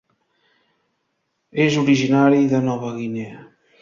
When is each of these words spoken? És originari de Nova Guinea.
És 1.67 1.77
originari 1.83 2.43
de 2.55 2.63
Nova 2.71 2.91
Guinea. 2.97 3.37